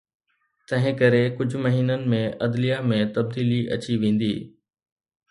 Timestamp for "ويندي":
4.05-4.31